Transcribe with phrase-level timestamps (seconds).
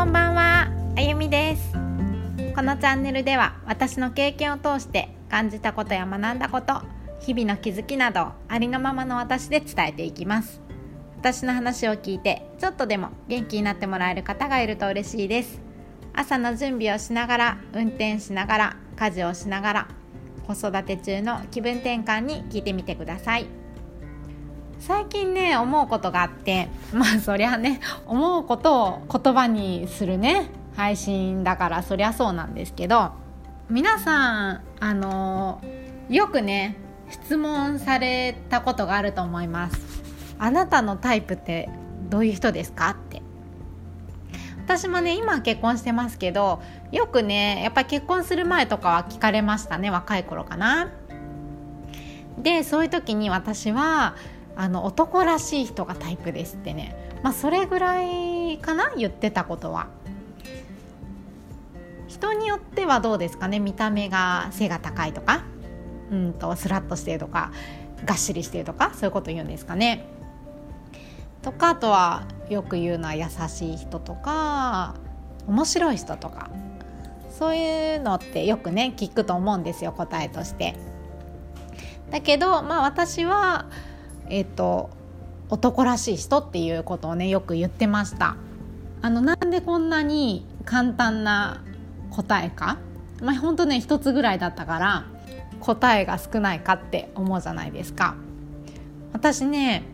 [0.00, 0.66] こんばんは
[0.96, 1.72] あゆみです。
[2.54, 6.80] このチャンネルでは私の経験を通して感じたことや学んだこと
[7.20, 10.62] 日々の気づきなどありのままの私で伝えていきます。
[11.18, 15.60] 私の話を聞いてちょっとでも元気になってもらえる方がいると嬉しいです。
[16.14, 19.88] 朝の準備をしながら運転しながら家事をしながら
[20.46, 23.59] 子育て中の気分転換に聞いてみてください。
[24.80, 33.12] 最近ね思うことがあってまあそりゃね思うことを言葉にするね配信だからそりゃそうなんですけど
[33.68, 35.60] 皆さんあの
[36.08, 36.76] よくね
[37.10, 40.02] 質問されたことがあると思います。
[40.38, 41.68] あなたのタイプって
[42.08, 43.22] どういう人ですかって。
[44.64, 50.90] 私もね今結婚してますけどよくねやっぱり結婚する前とかは聞かれましたね若い頃かな。
[52.38, 54.14] でそういう時に私は
[54.60, 56.94] あの男らしい人がタイプですってね。
[57.22, 58.92] まあそれぐらいかな？
[58.94, 59.86] 言ってたことは。
[62.08, 63.58] 人によってはどうですかね？
[63.58, 65.44] 見た目が背が高いとか？
[66.10, 67.52] うんとスラッとしてるとか？
[68.04, 68.90] がっしりしてるとか？
[68.92, 70.04] そういうこと言うんですかね？
[71.40, 74.94] とかあとはよく言うのは優しい人とか？
[75.46, 76.50] 面白い人とか？
[77.30, 80.76] そういうのってよくね聞くと思うんですよ答えとして。
[82.10, 83.64] だけどまあ私は
[84.30, 84.90] えっ、と
[85.50, 88.36] 男らしい人っていうことをねよく言ってました。
[89.02, 91.62] あのなんでこんなに簡単な
[92.10, 92.78] 答えか？
[93.20, 95.06] まあ本当ね一つぐらいだったから
[95.60, 98.14] 答えが少ないかって思うじゃないですか。
[99.12, 99.84] 私ね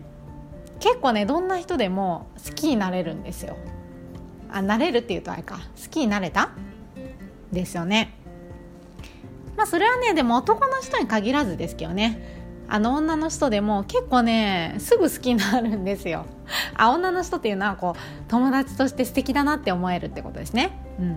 [0.79, 3.57] 結構ねどんな人でも好きになれるんですよ。
[4.53, 5.57] あなれるっていうとあれか。
[5.83, 6.51] 好きになれた？
[7.51, 8.13] ですよね。
[9.57, 12.36] まあそれはねでも男の人に限らずですけどね。
[12.69, 16.27] あの女の人でも結構ねすぐ好きになるんですよ。
[16.77, 20.79] あ女の人っていうのはこう友達として素敵だなって思えるってことですね。
[20.99, 21.09] うんう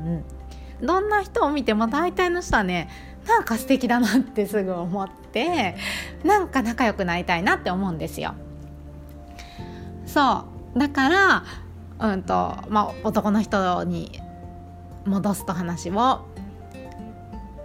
[0.81, 0.85] ん。
[0.85, 2.89] どんな人を見ても大体の人はね
[3.27, 5.75] なんか素敵だなってすぐ思って
[6.23, 8.33] なんか仲良くなりたいなって思うんですよ。
[10.05, 10.45] そ
[10.75, 10.79] う。
[10.79, 11.43] だから
[11.99, 14.21] うんとまあ男の人に
[15.05, 16.25] 戻すと話を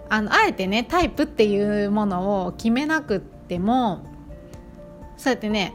[0.09, 4.03] あのあえてねタイプっていうものを決めなくってっても
[5.17, 5.73] そうやってね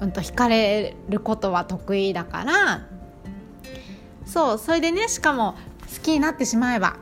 [0.00, 2.86] うんと惹かれることは得意だから
[4.26, 5.54] そうそれでねしかも
[5.92, 6.98] 好きになってしまえば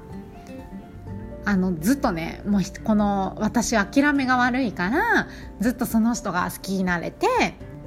[1.45, 5.27] あのずっとねもうこの私諦めが悪いから
[5.61, 7.27] ずっとその人が好きになれて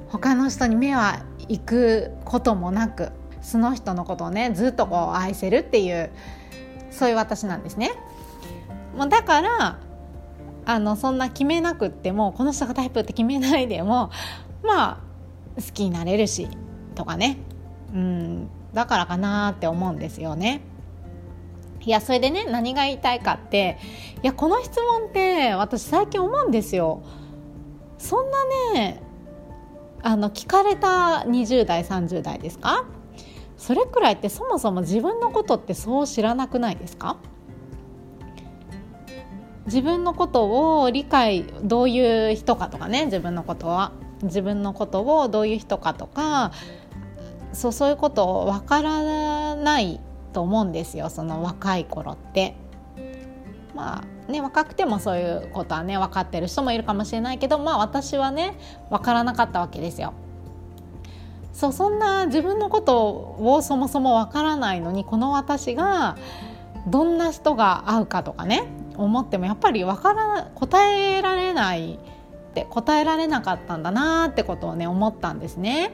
[0.08, 3.10] 他の人に目は行くこともなく
[3.40, 6.10] その人のことをねずっとこう愛せるっていう
[6.90, 7.92] そういう私なんですね。
[8.96, 9.78] もうだから
[10.70, 14.10] あのそんな決めなくってもこの人がタイプって決めないでも
[14.62, 14.98] まあ
[15.56, 16.46] 好きになれるし
[16.94, 17.38] とかね
[17.94, 20.60] うんだからかなって思うんですよね。
[21.80, 23.78] いやそれでね何が言いたいかって
[24.22, 27.00] いやこの質問って私最近思うんですよ。
[27.96, 29.00] そんなね
[30.02, 32.84] あの聞かれた20代30代ですか？
[33.56, 37.16] それくらいってそもそも自分のことってそう知らなくないですか？
[39.68, 43.92] 自分のことを理解どういう人かとかね自分のことは
[44.22, 46.52] 自分のことをどういう人かとか
[47.52, 50.00] そうそういうことを分からない
[50.32, 52.54] と思うんですよその若い頃って。
[53.74, 58.58] まあね若くてもそういうことはね分かってる人もいるかもしれないけどまあ私はね
[58.90, 60.14] 分からなかったわけですよ。
[61.52, 66.16] そうそんな自分のことをそもそも分からないのにこの私が
[66.86, 68.64] どんな人が合うかとかね
[68.98, 71.98] 思ってもやっぱりわから答えられないっ
[72.54, 75.92] て答えられなかったんだなってことをね思ったんですね。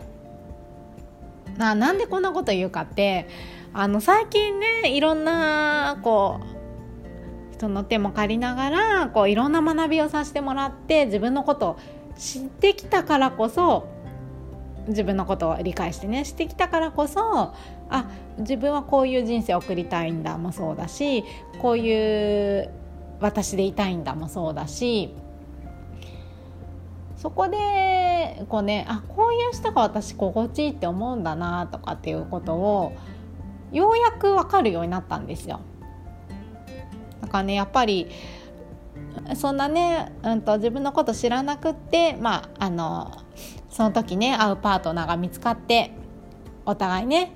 [1.58, 3.28] ななんでこんなこと言うかって
[3.72, 11.76] あの最近ねいろんなこう人の手も借りながらこういろんな学びをさせてもらって自分のことを
[12.16, 13.86] 知ってきたからこそ
[14.88, 17.54] 自分のことを理解してねしてきたからこそ
[17.90, 21.24] あ自分はこういう人生を送りたいんだもそうだし
[21.60, 22.70] こういう
[23.20, 25.14] 私でいたいんだもそうだし
[27.16, 32.92] そこでこうねあこういう人が私心地いいって思うんだなとかっていうことを
[33.72, 35.60] ようやく分かるようになったんですよ。
[37.22, 38.10] だからねやっぱり
[39.36, 43.22] そんなね、うんと、自分のこと知らなくってまああの
[43.70, 45.92] その時ね会うパートナーが見つかって
[46.66, 47.32] お互いね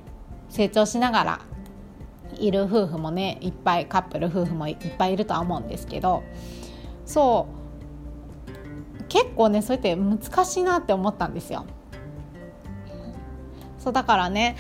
[0.51, 1.41] 成長しながら
[2.37, 6.23] いる夫婦もねいっぱいカップル夫婦もいっぱいいるとは思うんですけど
[7.05, 7.49] そ
[8.99, 11.65] う結構ねそうやって難しいなって思ったんですよ。
[13.79, 14.57] そうだからね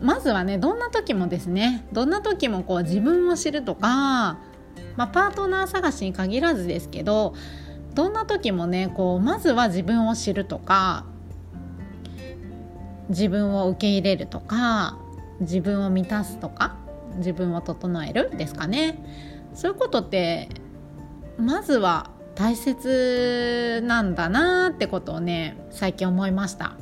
[0.00, 4.38] まずはねどんな時もですねどんな時もこう自分を知るとか、
[4.96, 7.34] まあ、パートナー探しに限らずですけど
[7.94, 11.04] どんな時もねこうまずは自分を知るとか
[13.10, 14.98] 自分を受け入れるとか
[15.42, 16.76] 自分を満たすとか
[17.16, 18.98] 自分を整えるですかね。
[19.54, 20.48] そういうことって
[21.36, 26.76] まずは大切なんだなってことをね最近思いました。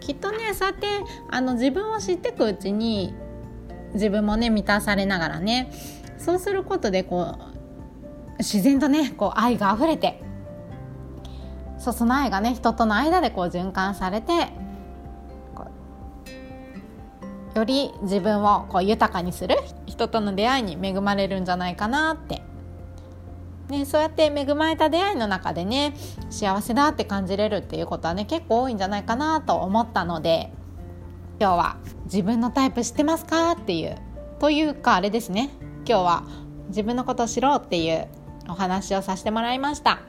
[0.00, 0.86] きっとねそうやって
[1.30, 3.12] あの自分を知っていくうちに
[3.94, 5.72] 自分もね満たされながらね
[6.18, 10.22] そうすることでこう自然とねこう愛があふれて
[11.78, 14.48] そその愛がね人との間でこう循環されて
[17.56, 19.56] より自分をこう豊かにする
[19.86, 22.42] 人との出会いに恵まれるんじゃないかなって、
[23.68, 25.94] ね、そうやって恵まれた出会いの中でね
[26.30, 30.52] 幸せだって感じれるっていうことはね結構多いんじゃないかなと思ったので
[31.40, 33.96] 今日は「自分のタイプ知ってますか?」っていう
[34.38, 35.50] というかあれですね。
[35.88, 36.24] 今日は
[36.68, 38.08] 自分のことを知ろうっていう
[38.48, 40.00] お話をさせてもらいました。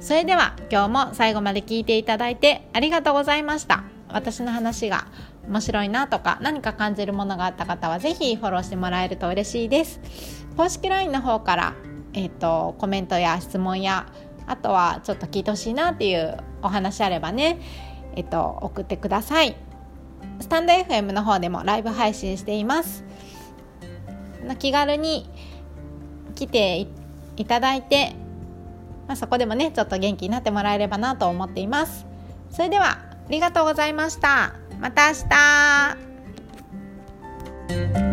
[0.00, 3.84] それでは今日も最後まで聞いていただいてありがとうございました。
[4.08, 5.06] 私の話が
[5.48, 10.00] 面白いなとか何か感じるものがあった方は是非フォローしてもらえると嬉しいです。
[10.56, 11.74] 公式 LINE の方から、
[12.12, 14.06] えーと、コメントや質問や
[14.46, 17.60] あとはちょっと聞いてほしいなっていうお話あればね、
[18.14, 19.56] えっ、ー、と、送ってください。
[20.40, 23.04] スタンド FM の方でもライブ配信しています。
[24.58, 25.28] 気軽に
[26.34, 26.86] 来て
[27.36, 28.14] いただいて、
[29.06, 32.06] まあ、そこでもねちょっと元気になってもらえればなと思っています。
[32.50, 34.54] それではありがとうございました。
[34.80, 35.14] また明
[37.98, 38.03] 日。